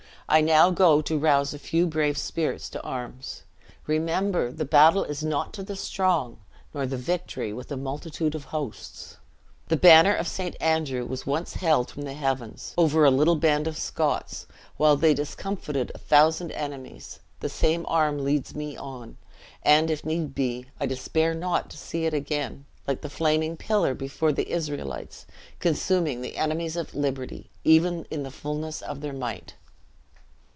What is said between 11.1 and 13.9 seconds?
once held from the heavens, over a little band of